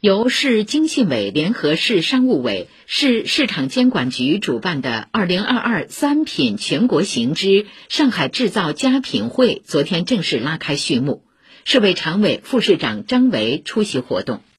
[0.00, 11.22] 由市经信委联合市商务委、市市场监管局主办的“二零二二三品全国行之上海制造佳品会”昨天正式拉开序幕。
[11.66, 14.40] 市委常委、副市长张维出席活动。